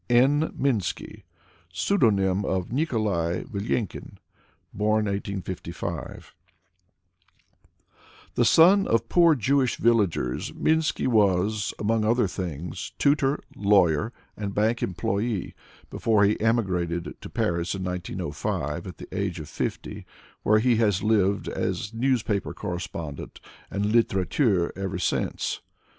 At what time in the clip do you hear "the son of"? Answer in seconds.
8.33-9.07